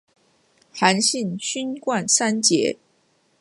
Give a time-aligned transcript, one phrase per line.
[0.73, 2.79] 韩信勋冠三杰。